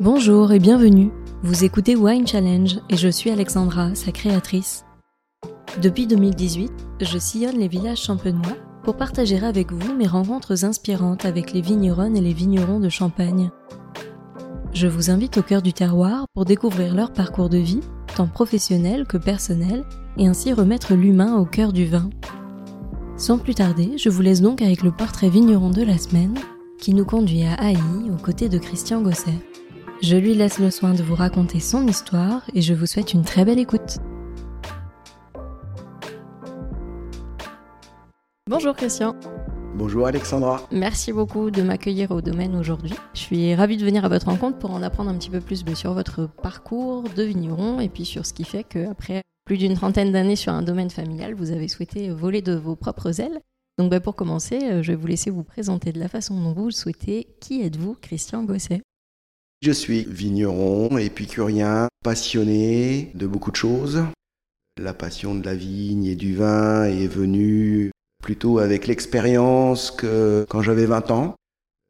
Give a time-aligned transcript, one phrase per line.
[0.00, 1.10] Bonjour et bienvenue.
[1.42, 4.84] Vous écoutez Wine Challenge et je suis Alexandra, sa créatrice.
[5.82, 11.52] Depuis 2018, je sillonne les villages champenois pour partager avec vous mes rencontres inspirantes avec
[11.52, 13.50] les vigneronnes et les vignerons de Champagne.
[14.72, 17.80] Je vous invite au cœur du terroir pour découvrir leur parcours de vie,
[18.14, 19.84] tant professionnel que personnel,
[20.16, 22.08] et ainsi remettre l'humain au cœur du vin.
[23.16, 26.38] Sans plus tarder, je vous laisse donc avec le portrait vigneron de la semaine
[26.78, 27.78] qui nous conduit à Haï
[28.12, 29.34] aux côtés de Christian Gosset.
[30.00, 33.24] Je lui laisse le soin de vous raconter son histoire et je vous souhaite une
[33.24, 33.98] très belle écoute.
[38.48, 39.16] Bonjour Christian.
[39.74, 40.62] Bonjour Alexandra.
[40.70, 42.94] Merci beaucoup de m'accueillir au domaine aujourd'hui.
[43.12, 45.64] Je suis ravie de venir à votre rencontre pour en apprendre un petit peu plus
[45.74, 50.12] sur votre parcours de vigneron et puis sur ce qui fait qu'après plus d'une trentaine
[50.12, 53.40] d'années sur un domaine familial, vous avez souhaité voler de vos propres ailes.
[53.78, 56.52] Donc bah, pour commencer, euh, je vais vous laisser vous présenter de la façon dont
[56.52, 57.28] vous le souhaitez.
[57.40, 58.82] Qui êtes-vous, Christian Gosset?
[59.60, 64.04] Je suis vigneron, épicurien, passionné de beaucoup de choses.
[64.80, 67.90] La passion de la vigne et du vin est venue
[68.22, 71.34] plutôt avec l'expérience que quand j'avais 20 ans.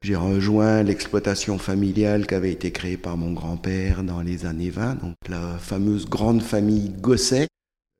[0.02, 4.94] J'ai rejoint l'exploitation familiale qui avait été créée par mon grand-père dans les années 20,
[5.02, 7.48] donc la fameuse grande famille Gosset.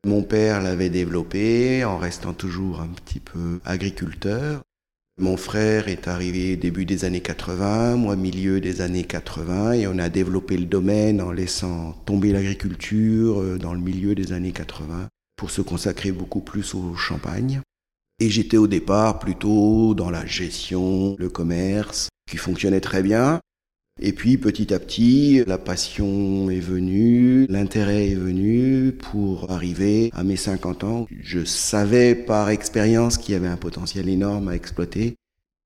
[0.07, 4.63] Mon père l'avait développée en restant toujours un petit peu agriculteur.
[5.21, 9.99] Mon frère est arrivé début des années 80, moi milieu des années 80, et on
[9.99, 15.09] a développé le domaine en laissant tomber l'agriculture euh, dans le milieu des années 80
[15.37, 17.63] pour se consacrer beaucoup plus au champagne.
[18.21, 23.41] Et j'étais au départ plutôt dans la gestion, le commerce, qui fonctionnait très bien.
[24.01, 30.25] Et puis petit à petit, la passion est venue, l'intérêt est venu pour arriver à
[30.25, 31.07] mes 50 ans.
[31.11, 35.17] Je savais par expérience qu'il y avait un potentiel énorme à exploiter,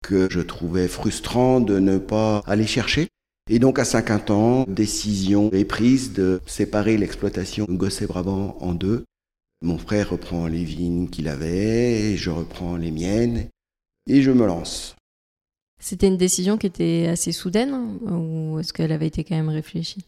[0.02, 3.08] que je trouvais frustrant de ne pas aller chercher.
[3.50, 9.04] Et donc à 50 ans, décision est prise de séparer l'exploitation Gosset-Brabant en deux
[9.62, 13.46] mon frère reprend les vignes qu'il avait, je reprends les miennes,
[14.08, 14.96] et je me lance.
[15.82, 17.74] C'était une décision qui était assez soudaine,
[18.08, 20.04] ou est-ce qu'elle avait été quand même réfléchie?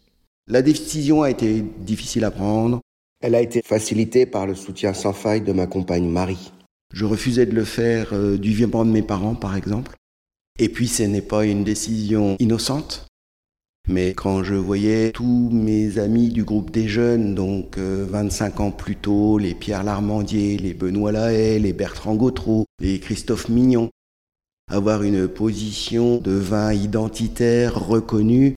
[0.46, 2.80] La décision a été difficile à prendre.
[3.20, 6.52] Elle a été facilitée par le soutien sans faille de ma compagne Marie.
[6.92, 9.96] Je refusais de le faire euh, du vivant de mes parents, par exemple.
[10.60, 13.08] Et puis, ce n'est pas une décision innocente.
[13.88, 18.70] Mais quand je voyais tous mes amis du groupe des jeunes, donc 25 euh, ans
[18.70, 23.90] plus tôt, les Pierre Larmandier, les Benoît Lahaye, les Bertrand Gautreau, les Christophe Mignon,
[24.70, 28.54] avoir une position de vin identitaire reconnue,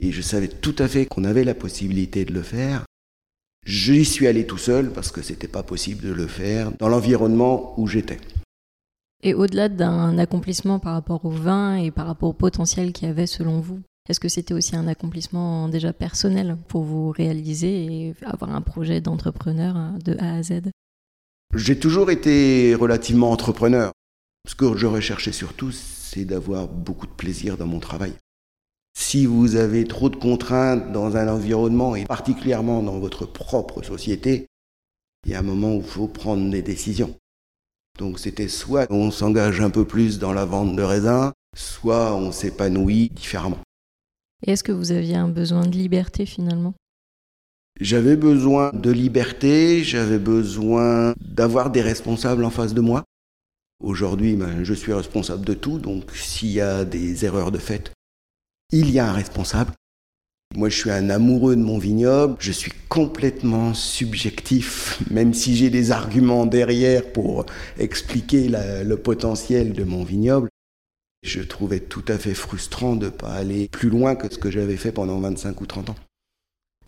[0.00, 2.84] et je savais tout à fait qu'on avait la possibilité de le faire,
[3.64, 7.78] j'y suis allé tout seul parce que c'était pas possible de le faire dans l'environnement
[7.78, 8.20] où j'étais.
[9.22, 13.10] Et au-delà d'un accomplissement par rapport au vin et par rapport au potentiel qu'il y
[13.10, 18.14] avait selon vous est-ce que c'était aussi un accomplissement déjà personnel pour vous réaliser et
[18.22, 20.70] avoir un projet d'entrepreneur de A à Z?
[21.54, 23.92] J'ai toujours été relativement entrepreneur.
[24.48, 28.12] Ce que je recherchais surtout, c'est d'avoir beaucoup de plaisir dans mon travail.
[28.94, 34.46] Si vous avez trop de contraintes dans un environnement, et particulièrement dans votre propre société,
[35.24, 37.14] il y a un moment où il faut prendre des décisions.
[37.98, 42.32] Donc c'était soit on s'engage un peu plus dans la vente de raisins, soit on
[42.32, 43.58] s'épanouit différemment.
[44.44, 46.74] Et est-ce que vous aviez un besoin de liberté finalement?
[47.80, 53.04] J'avais besoin de liberté, j'avais besoin d'avoir des responsables en face de moi.
[53.82, 57.92] Aujourd'hui, ben, je suis responsable de tout, donc s'il y a des erreurs de fait,
[58.70, 59.72] il y a un responsable.
[60.54, 65.68] Moi, je suis un amoureux de mon vignoble, je suis complètement subjectif, même si j'ai
[65.68, 70.48] des arguments derrière pour expliquer le potentiel de mon vignoble.
[71.24, 74.50] Je trouvais tout à fait frustrant de ne pas aller plus loin que ce que
[74.50, 75.96] j'avais fait pendant 25 ou 30 ans.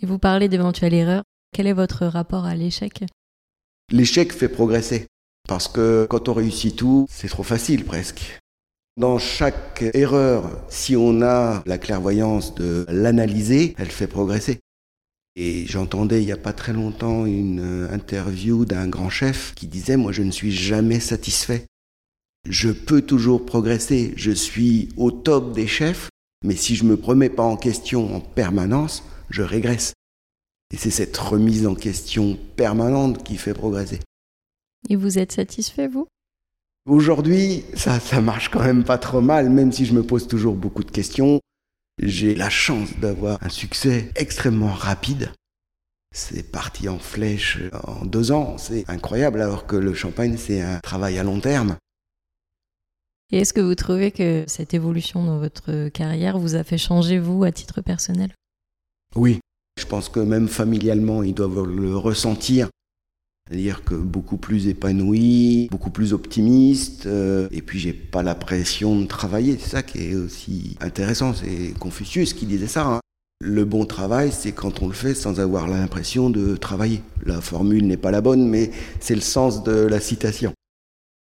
[0.01, 1.25] Et vous parlez d'éventuelles erreurs.
[1.53, 3.05] Quel est votre rapport à l'échec?
[3.91, 5.07] L'échec fait progresser.
[5.49, 8.41] Parce que quand on réussit tout, c'est trop facile presque.
[8.97, 14.61] Dans chaque erreur, si on a la clairvoyance de l'analyser, elle fait progresser.
[15.37, 19.97] Et j'entendais il n'y a pas très longtemps une interview d'un grand chef qui disait,
[19.97, 21.67] moi je ne suis jamais satisfait.
[22.49, 26.09] Je peux toujours progresser, je suis au top des chefs,
[26.45, 29.95] mais si je ne me remets pas en question en permanence, je régresse.
[30.73, 34.01] Et c'est cette remise en question permanente qui fait progresser.
[34.89, 36.07] Et vous êtes satisfait, vous?
[36.87, 40.55] Aujourd'hui, ça, ça marche quand même pas trop mal, même si je me pose toujours
[40.55, 41.41] beaucoup de questions.
[42.03, 45.33] J'ai la chance d'avoir un succès extrêmement rapide.
[46.15, 50.79] C'est parti en flèche en deux ans, c'est incroyable, alors que le champagne, c'est un
[50.81, 51.77] travail à long terme.
[53.33, 57.19] Et est-ce que vous trouvez que cette évolution dans votre carrière vous a fait changer,
[57.19, 58.33] vous, à titre personnel?
[59.17, 59.41] Oui.
[59.77, 62.69] Je pense que même familialement, ils doivent le ressentir.
[63.47, 68.99] C'est-à-dire que beaucoup plus épanoui, beaucoup plus optimiste, euh, et puis j'ai pas la pression
[68.99, 69.59] de travailler.
[69.59, 71.35] C'est ça qui est aussi intéressant.
[71.35, 72.87] C'est Confucius qui disait ça.
[72.87, 73.01] Hein.
[73.41, 77.03] Le bon travail, c'est quand on le fait sans avoir l'impression de travailler.
[77.27, 78.71] La formule n'est pas la bonne, mais
[79.01, 80.55] c'est le sens de la citation.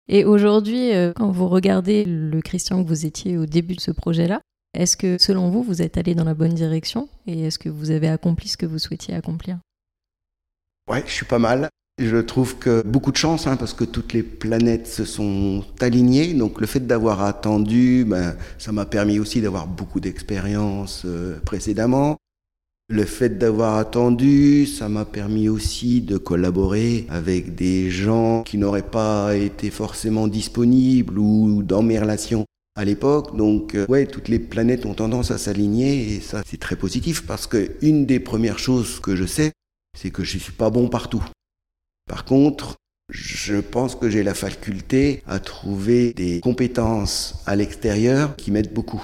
[0.07, 3.91] Et aujourd'hui, euh, quand vous regardez le Christian que vous étiez au début de ce
[3.91, 4.41] projet-là,
[4.75, 7.89] est-ce que selon vous, vous êtes allé dans la bonne direction et est-ce que vous
[7.89, 9.57] avez accompli ce que vous souhaitiez accomplir?
[10.87, 11.69] Ouais, je suis pas mal.
[12.03, 16.33] Je trouve que beaucoup de chance, hein, parce que toutes les planètes se sont alignées.
[16.33, 22.17] Donc le fait d'avoir attendu, ben, ça m'a permis aussi d'avoir beaucoup d'expérience euh, précédemment.
[22.89, 28.81] Le fait d'avoir attendu, ça m'a permis aussi de collaborer avec des gens qui n'auraient
[28.81, 32.45] pas été forcément disponibles ou dans mes relations
[32.75, 33.37] à l'époque.
[33.37, 37.27] Donc, euh, ouais, toutes les planètes ont tendance à s'aligner et ça, c'est très positif
[37.27, 39.51] parce que une des premières choses que je sais,
[39.95, 41.23] c'est que je suis pas bon partout.
[42.07, 42.75] Par contre,
[43.09, 49.03] je pense que j'ai la faculté à trouver des compétences à l'extérieur qui m'aident beaucoup.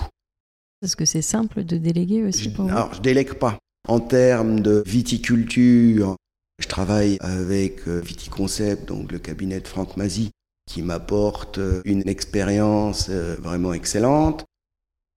[0.82, 3.58] Est-ce que c'est simple de déléguer aussi pour Alors, je délègue pas.
[3.88, 6.16] En termes de viticulture,
[6.60, 10.32] je travaille avec euh, Viticoncept, donc le cabinet de Franck Mazy,
[10.68, 14.46] qui m'apporte euh, une expérience euh, vraiment excellente.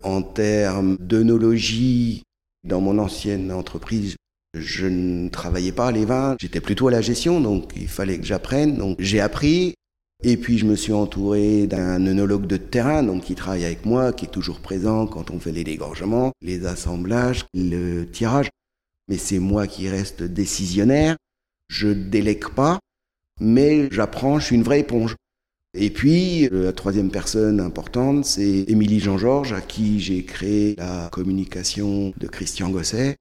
[0.03, 2.23] En termes d'œnologie,
[2.65, 4.17] dans mon ancienne entreprise,
[4.55, 8.27] je ne travaillais pas les vins, j'étais plutôt à la gestion, donc il fallait que
[8.27, 8.77] j'apprenne.
[8.77, 9.75] Donc j'ai appris,
[10.23, 14.13] et puis je me suis entouré d'un œnologue de terrain, donc qui travaille avec moi,
[14.13, 18.51] qui est toujours présent quand on fait les dégorgements, les assemblages, le tirage
[19.11, 21.17] mais c'est moi qui reste décisionnaire.
[21.69, 22.79] Je délègue pas,
[23.41, 25.17] mais j'apprends, je suis une vraie éponge.
[25.75, 31.09] Et puis, euh, la troisième personne importante, c'est Émilie Jean-Georges, à qui j'ai créé la
[31.13, 33.17] communication de Christian Gosset.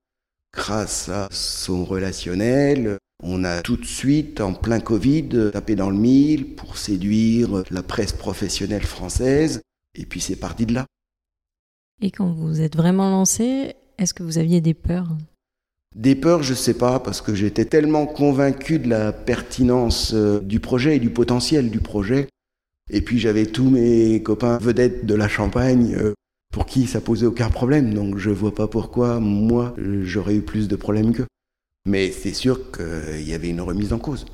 [0.54, 5.98] Grâce à son relationnel, on a tout de suite, en plein Covid, tapé dans le
[5.98, 9.62] mille pour séduire la presse professionnelle française.
[9.96, 10.86] Et puis c'est parti de là.
[12.02, 15.10] Et quand vous êtes vraiment lancé, est-ce que vous aviez des peurs?
[15.96, 20.40] Des peurs, je ne sais pas, parce que j'étais tellement convaincu de la pertinence euh,
[20.40, 22.28] du projet et du potentiel du projet.
[22.92, 26.14] Et puis j'avais tous mes copains vedettes de la Champagne euh,
[26.54, 27.94] pour qui ça posait aucun problème.
[27.94, 31.28] Donc je ne vois pas pourquoi moi j'aurais eu plus de problèmes qu'eux.
[31.86, 34.26] Mais c'est sûr qu'il y avait une remise en cause.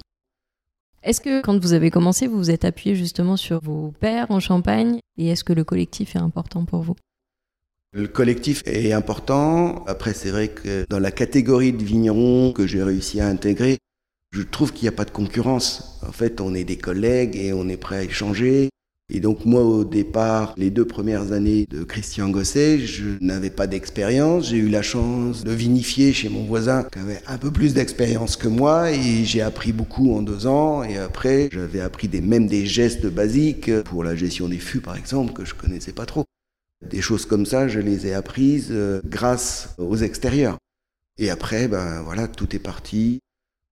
[1.03, 4.39] Est-ce que quand vous avez commencé, vous vous êtes appuyé justement sur vos pères en
[4.39, 6.95] Champagne Et est-ce que le collectif est important pour vous?
[7.94, 9.85] Le collectif est important.
[9.85, 13.77] Après, c'est vrai que dans la catégorie de vignerons que j'ai réussi à intégrer,
[14.31, 16.01] je trouve qu'il n'y a pas de concurrence.
[16.06, 18.69] En fait, on est des collègues et on est prêt à échanger.
[19.13, 23.68] Et donc moi, au départ, les deux premières années de Christian Gosset, je n'avais pas
[23.68, 24.50] d'expérience.
[24.50, 28.36] J'ai eu la chance de vinifier chez mon voisin qui avait un peu plus d'expérience
[28.36, 30.84] que moi et j'ai appris beaucoup en deux ans.
[30.84, 35.34] Et après, j'avais appris même des gestes basiques pour la gestion des fûts, par exemple,
[35.34, 36.25] que je connaissais pas trop.
[36.90, 40.58] Des choses comme ça, je les ai apprises euh, grâce aux extérieurs.
[41.18, 43.19] Et après, ben voilà, tout est parti.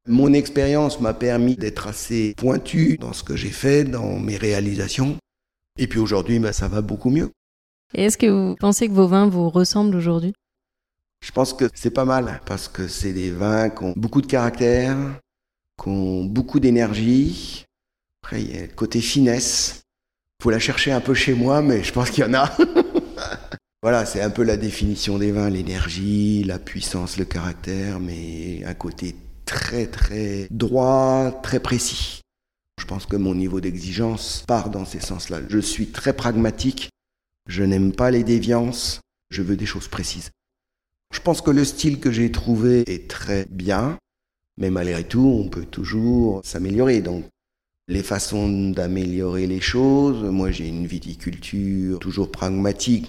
[0.08, 5.18] Mon expérience m'a permis d'être assez pointu dans ce que j'ai fait, dans mes réalisations.
[5.78, 7.32] Et puis aujourd'hui, ben, ça va beaucoup mieux.
[7.94, 10.34] Et est-ce que vous pensez que vos vins vous ressemblent aujourd'hui?
[11.24, 14.28] Je pense que c'est pas mal, parce que c'est des vins qui ont beaucoup de
[14.28, 14.98] caractère,
[15.82, 17.64] qui ont beaucoup d'énergie.
[18.22, 19.84] Après, il y a le côté finesse.
[20.42, 22.52] Faut la chercher un peu chez moi, mais je pense qu'il y en a.
[23.82, 28.74] Voilà, c'est un peu la définition des vins, l'énergie, la puissance, le caractère, mais un
[28.74, 29.14] côté
[29.54, 32.22] très très droit, très précis.
[32.82, 35.42] Je pense que mon niveau d'exigence part dans ces sens-là.
[35.48, 36.90] Je suis très pragmatique,
[37.48, 40.32] je n'aime pas les déviances, je veux des choses précises.
[41.14, 44.00] Je pense que le style que j'ai trouvé est très bien,
[44.58, 47.02] mais malgré tout, on peut toujours s'améliorer.
[47.02, 47.26] Donc,
[47.88, 53.08] les façons d'améliorer les choses, moi j'ai une viticulture toujours pragmatique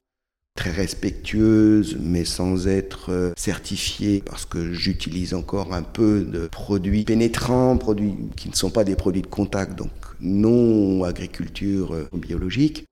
[0.55, 7.05] très respectueuse, mais sans être euh, certifiée, parce que j'utilise encore un peu de produits
[7.05, 12.85] pénétrants, produits qui ne sont pas des produits de contact, donc non agriculture euh, biologique.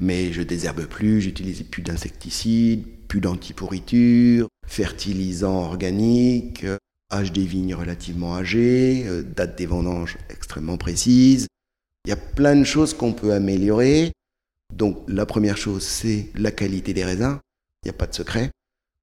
[0.00, 6.64] Mais je désherbe plus, j'utilise plus d'insecticides, plus d'antipourriture, fertilisants organiques,
[7.10, 11.46] âge des vignes relativement âgé, euh, date des vendanges extrêmement précise.
[12.04, 14.12] Il y a plein de choses qu'on peut améliorer.
[14.74, 17.38] Donc la première chose, c'est la qualité des raisins.
[17.82, 18.50] Il n'y a pas de secret.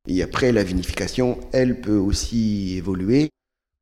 [0.07, 3.29] Et après, la vinification, elle peut aussi évoluer.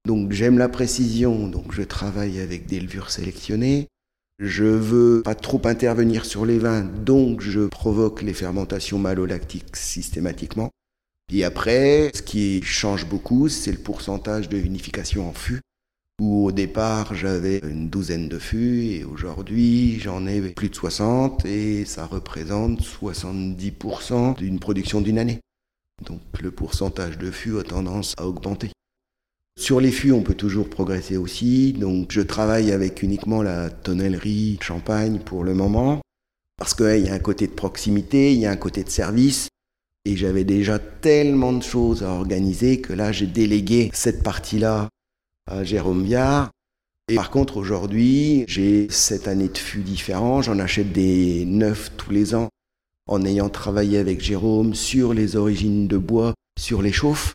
[0.06, 3.88] Donc j'aime la précision, donc je travaille avec des levures sélectionnées.
[4.40, 10.72] Je veux pas trop intervenir sur les vins, donc je provoque les fermentations malolactiques systématiquement.
[11.32, 15.62] Et après, ce qui change beaucoup, c'est le pourcentage de vinification en fût,
[16.22, 21.46] où au départ j'avais une douzaine de fûts et aujourd'hui j'en ai plus de 60
[21.46, 25.40] et ça représente 70% d'une production d'une année.
[26.06, 28.72] Donc le pourcentage de fûts a tendance à augmenter.
[29.60, 31.74] Sur les fûts, on peut toujours progresser aussi.
[31.74, 36.02] Donc, je travaille avec uniquement la tonnellerie Champagne pour le moment.
[36.58, 39.50] Parce qu'il y a un côté de proximité, il y a un côté de service.
[40.06, 44.90] Et j'avais déjà tellement de choses à organiser que là, j'ai délégué cette partie-là
[45.46, 46.52] à Jérôme Viard.
[47.10, 50.42] Et par contre, aujourd'hui, j'ai cette année de fûts différents.
[50.42, 52.50] J'en achète des neufs tous les ans
[53.08, 57.34] en ayant travaillé avec Jérôme sur les origines de bois, sur les chauffes.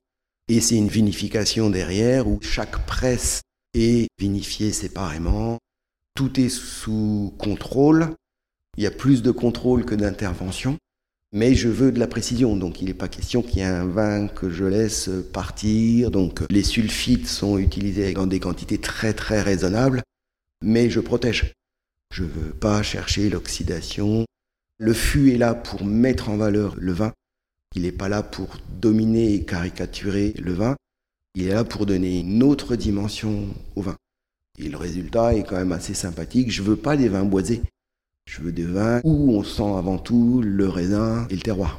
[0.48, 3.42] Et c'est une vinification derrière où chaque presse
[3.74, 5.58] est vinifiée séparément.
[6.14, 8.14] Tout est sous contrôle.
[8.78, 10.78] Il y a plus de contrôle que d'intervention.
[11.32, 13.86] Mais je veux de la précision, donc il n'est pas question qu'il y ait un
[13.86, 16.10] vin que je laisse partir.
[16.10, 20.02] Donc les sulfites sont utilisés dans des quantités très très raisonnables,
[20.62, 21.52] mais je protège.
[22.12, 24.24] Je ne veux pas chercher l'oxydation.
[24.78, 27.12] Le fût est là pour mettre en valeur le vin.
[27.74, 30.76] Il n'est pas là pour dominer et caricaturer le vin,
[31.34, 33.96] il est là pour donner une autre dimension au vin.
[34.58, 36.50] Et le résultat est quand même assez sympathique.
[36.50, 37.62] Je veux pas des vins boisés.
[38.28, 41.78] Je veux des vins où on sent avant tout le raisin et le terroir.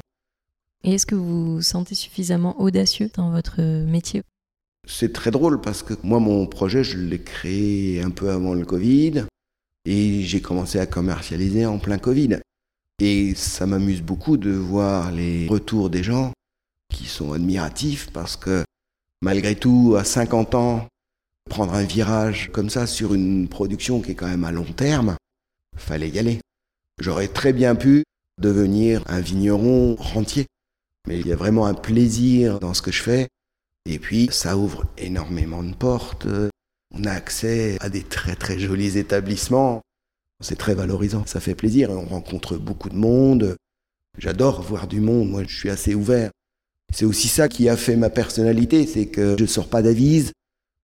[0.82, 4.22] Et est-ce que vous vous sentez suffisamment audacieux dans votre métier?
[4.88, 8.64] C'est très drôle parce que moi, mon projet, je l'ai créé un peu avant le
[8.64, 9.26] Covid
[9.84, 12.40] et j'ai commencé à commercialiser en plein Covid.
[13.00, 16.32] Et ça m'amuse beaucoup de voir les retours des gens
[16.92, 18.64] qui sont admiratifs parce que
[19.22, 20.88] malgré tout, à 50 ans,
[21.48, 25.14] prendre un virage comme ça sur une production qui est quand même à long terme,
[25.80, 26.40] fallait y aller.
[27.00, 28.04] J'aurais très bien pu
[28.38, 30.46] devenir un vigneron rentier,
[31.06, 33.28] mais il y a vraiment un plaisir dans ce que je fais.
[33.86, 36.26] Et puis, ça ouvre énormément de portes.
[36.94, 39.82] On a accès à des très très jolis établissements.
[40.42, 41.90] C'est très valorisant, ça fait plaisir.
[41.90, 43.56] On rencontre beaucoup de monde.
[44.18, 46.30] J'adore voir du monde, moi je suis assez ouvert.
[46.92, 50.32] C'est aussi ça qui a fait ma personnalité, c'est que je ne sors pas d'avise.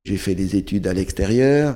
[0.04, 1.74] J'ai fait des études à l'extérieur.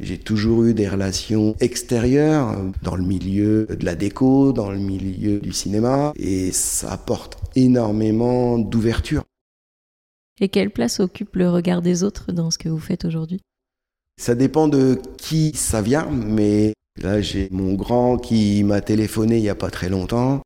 [0.00, 5.40] J'ai toujours eu des relations extérieures dans le milieu de la déco, dans le milieu
[5.40, 9.24] du cinéma, et ça apporte énormément d'ouverture.
[10.40, 13.40] Et quelle place occupe le regard des autres dans ce que vous faites aujourd'hui?
[14.18, 19.42] Ça dépend de qui ça vient, mais Là, j'ai mon grand qui m'a téléphoné il
[19.42, 20.42] n'y a pas très longtemps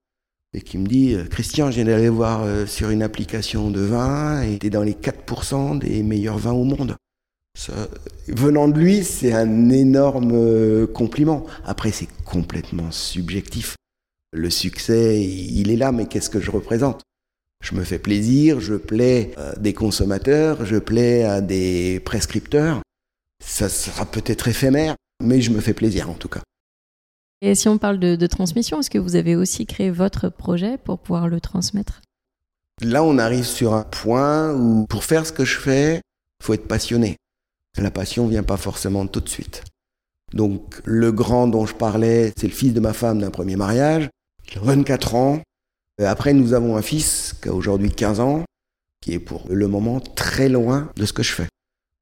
[0.52, 4.42] et qui me dit Christian, je viens d'aller voir euh, sur une application de vin
[4.42, 6.96] et t'es dans les 4% des meilleurs vins au monde.
[8.28, 11.46] Venant de lui, c'est un énorme euh, compliment.
[11.64, 13.76] Après, c'est complètement subjectif.
[14.32, 17.02] Le succès, il est là, mais qu'est-ce que je représente?
[17.62, 22.82] Je me fais plaisir, je plais à des consommateurs, je plais à des prescripteurs.
[23.42, 26.42] Ça sera peut-être éphémère, mais je me fais plaisir en tout cas.
[27.40, 30.98] Et si on parle de, transmission, est-ce que vous avez aussi créé votre projet pour
[30.98, 32.00] pouvoir le transmettre?
[32.82, 36.54] Là, on arrive sur un point où pour faire ce que je fais, il faut
[36.54, 37.16] être passionné.
[37.78, 39.64] La passion vient pas forcément tout de suite.
[40.32, 44.08] Donc le grand dont je parlais, c'est le fils de ma femme d'un premier mariage,
[44.50, 45.42] il a 24 ans.
[46.02, 48.44] Après, nous avons un fils qui a aujourd'hui 15 ans,
[49.00, 51.48] qui est pour le moment très loin de ce que je fais.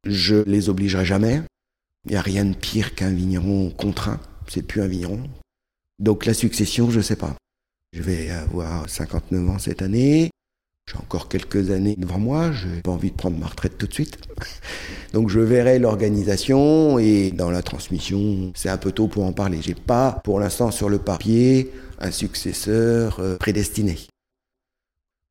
[0.06, 1.42] Je les obligerai jamais.
[2.06, 4.20] Il n'y a rien de pire qu'un vigneron contraint.
[4.48, 5.22] C'est plus un vigneron.
[5.98, 7.36] Donc la succession, je ne sais pas.
[7.92, 10.30] Je vais avoir 59 ans cette année.
[10.90, 12.52] J'ai encore quelques années devant moi.
[12.52, 14.18] Je n'ai pas envie de prendre ma retraite tout de suite.
[15.12, 19.60] Donc je verrai l'organisation et dans la transmission, c'est un peu tôt pour en parler.
[19.62, 23.98] J'ai pas, pour l'instant, sur le papier, un successeur euh, prédestiné.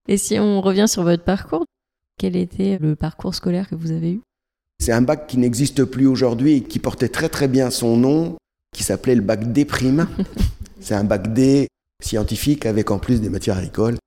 [0.08, 1.66] Et si on revient sur votre parcours,
[2.18, 4.22] quel était le parcours scolaire que vous avez eu?
[4.80, 8.38] C'est un bac qui n'existe plus aujourd'hui et qui portait très très bien son nom,
[8.76, 9.68] qui s'appelait le bac D'.
[10.80, 11.68] C'est un bac D
[12.04, 13.98] scientifique avec en plus des matières agricoles.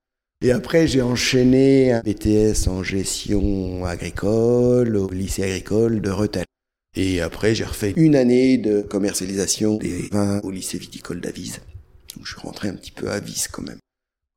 [0.44, 6.44] Et après, j'ai enchaîné un BTS en gestion agricole au lycée agricole de Rethel.
[6.94, 11.60] Et après, j'ai refait une année de commercialisation des vins au lycée viticole d'Avise.
[12.14, 13.78] Donc, je suis rentré un petit peu à Avise quand même.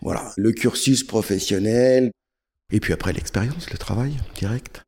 [0.01, 2.11] Voilà, le cursus professionnel.
[2.71, 4.83] Et puis après, l'expérience, le travail direct.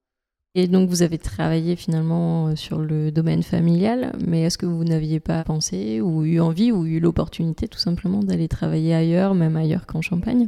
[0.56, 4.86] Et donc vous avez travaillé finalement euh, sur le domaine familial, mais est-ce que vous
[4.86, 9.58] n'aviez pas pensé ou eu envie ou eu l'opportunité tout simplement d'aller travailler ailleurs, même
[9.58, 10.48] ailleurs qu'en Champagne?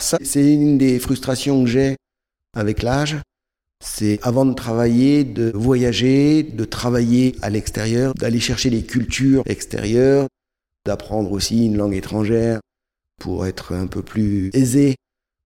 [0.00, 1.96] C'est une des frustrations que j'ai
[2.54, 3.18] avec l'âge.
[3.82, 10.26] C'est avant de travailler, de voyager, de travailler à l'extérieur, d'aller chercher des cultures extérieures,
[10.84, 12.60] d'apprendre aussi une langue étrangère
[13.20, 14.96] pour être un peu plus aisé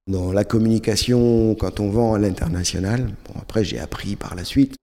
[0.06, 3.12] dans la communication quand on vend à l'international.
[3.26, 4.74] Bon, après, j'ai appris par la suite.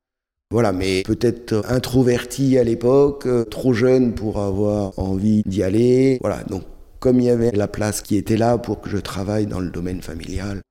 [0.51, 6.17] Voilà, mais peut-être introverti à l'époque, trop jeune pour avoir envie d'y aller.
[6.19, 6.63] Voilà, donc
[7.01, 9.71] comme il y avait la place qui était là pour que je travaille dans le
[9.71, 10.61] domaine familial,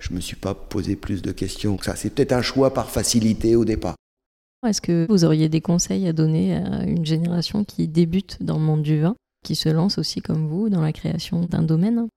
[0.00, 1.96] je ne me suis pas posé plus de questions que ça.
[1.96, 3.96] C'est peut-être un choix par facilité au départ.
[4.66, 8.64] Est-ce que vous auriez des conseils à donner à une génération qui débute dans le
[8.64, 12.08] monde du vin, qui se lance aussi comme vous dans la création d'un domaine?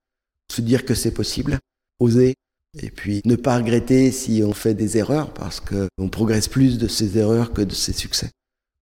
[0.51, 1.58] Se dire que c'est possible,
[2.01, 2.36] oser,
[2.82, 6.89] et puis ne pas regretter si on fait des erreurs, parce qu'on progresse plus de
[6.89, 8.29] ses erreurs que de ses succès.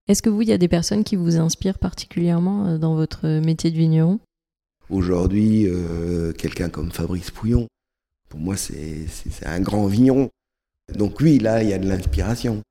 [0.07, 3.27] Est-ce que vous, il y a des personnes qui vous inspirent particulièrement euh, dans votre
[3.27, 4.19] métier de vigneron
[4.91, 7.67] Aujourd'hui, euh, quelqu'un comme Fabrice Pouillon,
[8.27, 9.07] pour moi, c'est
[9.45, 10.29] un grand vigneron.
[10.93, 12.61] Donc oui, là, il y a de l'inspiration.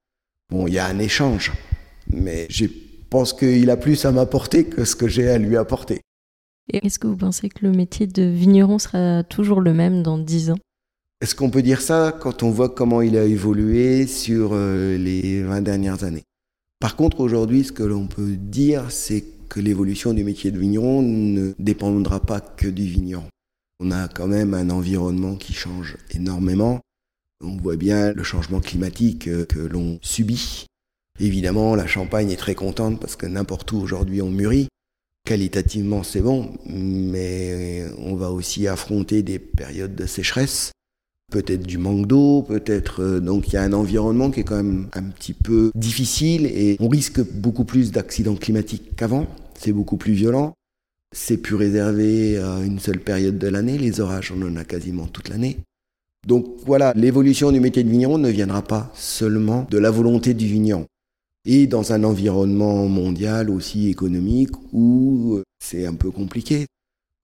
[0.50, 1.50] Bon, il y a un échange,
[2.12, 2.66] mais je
[3.08, 6.02] pense qu'il a plus à m'apporter que ce que j'ai à lui apporter.
[6.70, 10.18] Et est-ce que vous pensez que le métier de vigneron sera toujours le même dans
[10.18, 10.58] 10 ans?
[11.22, 15.42] Est-ce qu'on peut dire ça quand on voit comment il a évolué sur euh, les
[15.42, 16.24] 20 dernières années?
[16.80, 19.24] Par contre, aujourd'hui, ce que l'on peut dire, c'est
[19.59, 23.26] l'évolution du métier de vigneron ne dépendra pas que du vigneron.
[23.80, 26.80] On a quand même un environnement qui change énormément.
[27.42, 30.66] On voit bien le changement climatique euh, que l'on subit.
[31.19, 34.69] Évidemment, la Champagne est très contente parce que n'importe où aujourd'hui on mûrit.
[35.26, 40.73] Qualitativement, c'est bon, mais on va aussi affronter des périodes de sécheresse,
[41.30, 43.02] peut-être du manque d'eau, peut-être.
[43.02, 46.46] Euh, donc il y a un environnement qui est quand même un petit peu difficile
[46.46, 49.26] et on risque beaucoup plus d'accidents climatiques qu'avant.
[49.54, 50.54] C'est beaucoup plus violent.
[51.12, 53.78] C'est plus réservé à une seule période de l'année.
[53.78, 55.58] Les orages, on en a quasiment toute l'année.
[56.26, 60.46] Donc voilà, l'évolution du métier de vigneron ne viendra pas seulement de la volonté du
[60.46, 60.87] vigneron.
[61.46, 66.66] Et dans un environnement mondial aussi économique où euh, c'est un peu compliqué.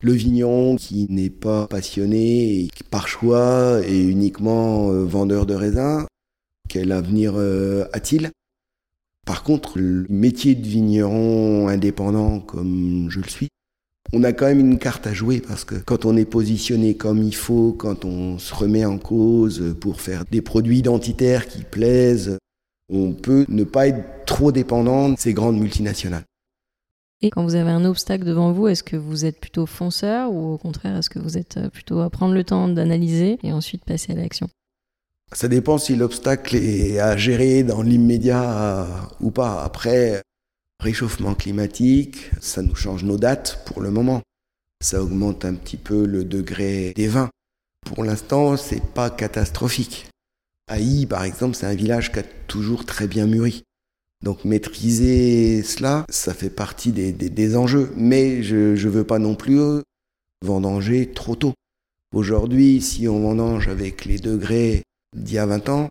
[0.02, 5.54] Le vigneron qui n'est pas passionné et qui par choix est uniquement euh, vendeur de
[5.54, 6.04] raisins,
[6.68, 8.30] quel avenir euh, a-t-il?
[9.26, 13.48] Par contre, le métier de vigneron indépendant comme je le suis,
[14.12, 17.22] on a quand même une carte à jouer parce que quand on est positionné comme
[17.22, 22.38] il faut, quand on se remet en cause pour faire des produits identitaires qui plaisent,
[22.92, 26.24] on peut ne pas être trop dépendant de ces grandes multinationales.
[27.22, 30.52] Et quand vous avez un obstacle devant vous, est-ce que vous êtes plutôt fonceur ou
[30.52, 34.12] au contraire, est-ce que vous êtes plutôt à prendre le temps d'analyser et ensuite passer
[34.12, 34.48] à l'action?
[35.32, 38.86] Ça dépend si l'obstacle est à gérer dans l'immédiat
[39.20, 39.62] ou pas.
[39.64, 40.22] Après,
[40.80, 44.22] Réchauffement climatique, ça nous change nos dates pour le moment.
[44.80, 47.30] Ça augmente un petit peu le degré des vins.
[47.86, 50.06] Pour l'instant, c'est pas catastrophique.
[50.68, 53.64] Haï, par exemple, c'est un village qui a toujours très bien mûri.
[54.24, 57.92] Donc maîtriser cela, ça fait partie des, enjeux.
[57.96, 59.60] Mais je ne veux pas non plus
[60.44, 61.54] vendanger trop tôt.
[62.14, 64.82] Aujourd'hui, si on vendange avec les degrés
[65.14, 65.88] d'il y a 20 ans,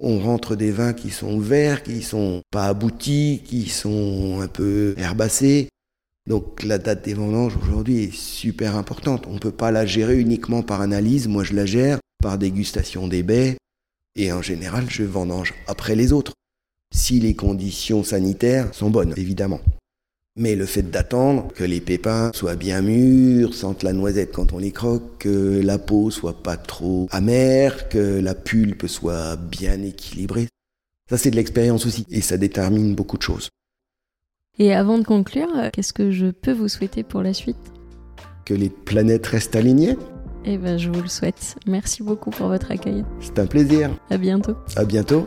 [0.00, 4.94] on rentre des vins qui sont verts, qui sont pas aboutis, qui sont un peu
[4.98, 5.68] herbacés.
[6.28, 9.26] Donc la date des vendanges aujourd'hui est super importante.
[9.26, 11.28] On ne peut pas la gérer uniquement par analyse.
[11.28, 13.56] Moi, je la gère par dégustation des baies.
[14.16, 16.34] Et en général, je vendange après les autres.
[16.94, 19.60] Si les conditions sanitaires sont bonnes, évidemment.
[20.36, 24.58] Mais le fait d'attendre que les pépins soient bien mûrs, sentent la noisette quand on
[24.58, 30.48] les croque, que la peau soit pas trop amère, que la pulpe soit bien équilibrée,
[31.08, 33.48] ça c'est de l'expérience aussi et ça détermine beaucoup de choses.
[34.58, 37.56] Et avant de conclure, qu'est-ce que je peux vous souhaiter pour la suite?
[38.44, 39.96] Que les planètes restent alignées?
[40.44, 41.56] Eh ben, je vous le souhaite.
[41.66, 43.04] Merci beaucoup pour votre accueil.
[43.20, 43.90] C'est un plaisir.
[44.10, 44.56] À bientôt.
[44.76, 45.26] À bientôt.